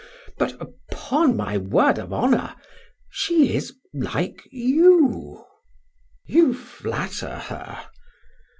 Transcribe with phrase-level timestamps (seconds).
[0.39, 2.55] But upon my word of honor,
[3.11, 5.45] she is like you!"
[6.25, 7.85] "You flatter her!"